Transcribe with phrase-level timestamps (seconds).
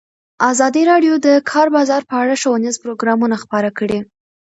[0.51, 3.99] ازادي راډیو د د کار بازار په اړه ښوونیز پروګرامونه خپاره کړي.